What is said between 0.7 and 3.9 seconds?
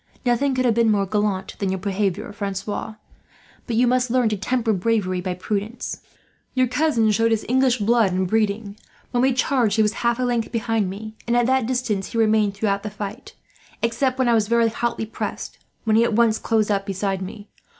been more gallant than your behaviour, Francois; but you